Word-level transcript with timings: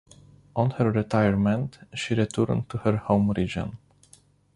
On 0.55 0.71
her 0.79 0.91
retirement 0.91 1.77
she 1.93 2.15
returned 2.15 2.67
to 2.71 2.79
her 2.79 2.97
home 2.97 3.29
region. 3.37 3.77